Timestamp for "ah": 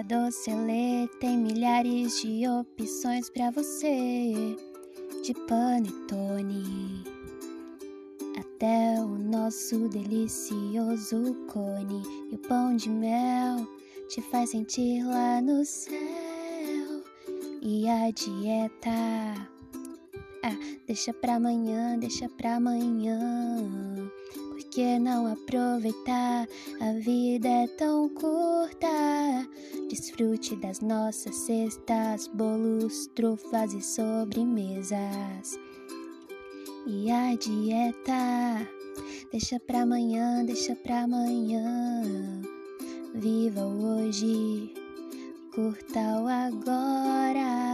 20.42-20.78